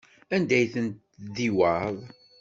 Anda 0.35 0.53
ay 0.57 0.67
ten-tdiwaḍ? 0.73 1.95